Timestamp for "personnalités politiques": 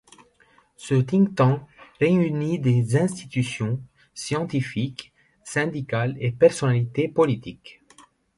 6.31-7.83